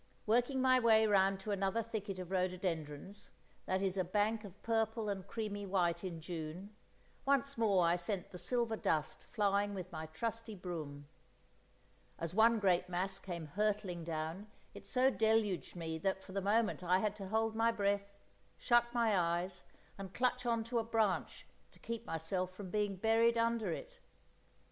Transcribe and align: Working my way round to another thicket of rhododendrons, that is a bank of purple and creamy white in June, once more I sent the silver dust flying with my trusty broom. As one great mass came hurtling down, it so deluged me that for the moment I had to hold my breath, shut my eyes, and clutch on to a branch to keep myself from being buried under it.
Working 0.25 0.63
my 0.63 0.79
way 0.79 1.05
round 1.05 1.39
to 1.41 1.51
another 1.51 1.83
thicket 1.83 2.17
of 2.17 2.31
rhododendrons, 2.31 3.29
that 3.67 3.83
is 3.83 3.99
a 3.99 4.03
bank 4.03 4.43
of 4.43 4.59
purple 4.63 5.09
and 5.09 5.27
creamy 5.27 5.63
white 5.67 6.03
in 6.03 6.19
June, 6.21 6.75
once 7.23 7.55
more 7.55 7.85
I 7.85 7.97
sent 7.97 8.31
the 8.31 8.39
silver 8.39 8.75
dust 8.75 9.27
flying 9.31 9.75
with 9.75 9.91
my 9.91 10.07
trusty 10.07 10.55
broom. 10.55 11.07
As 12.17 12.33
one 12.33 12.57
great 12.57 12.89
mass 12.89 13.19
came 13.19 13.45
hurtling 13.45 14.03
down, 14.03 14.47
it 14.73 14.87
so 14.87 15.11
deluged 15.11 15.75
me 15.75 15.99
that 15.99 16.23
for 16.23 16.31
the 16.31 16.41
moment 16.41 16.81
I 16.83 16.97
had 16.97 17.15
to 17.17 17.27
hold 17.27 17.53
my 17.55 17.71
breath, 17.71 18.09
shut 18.57 18.91
my 18.95 19.15
eyes, 19.15 19.63
and 19.99 20.15
clutch 20.15 20.47
on 20.47 20.63
to 20.63 20.79
a 20.79 20.83
branch 20.83 21.45
to 21.69 21.77
keep 21.77 22.07
myself 22.07 22.49
from 22.55 22.71
being 22.71 22.95
buried 22.95 23.37
under 23.37 23.71
it. 23.71 23.99